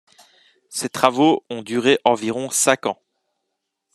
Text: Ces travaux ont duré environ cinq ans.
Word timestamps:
Ces 0.67 0.89
travaux 0.89 1.45
ont 1.51 1.61
duré 1.61 1.99
environ 2.05 2.49
cinq 2.49 2.87
ans. 2.87 2.99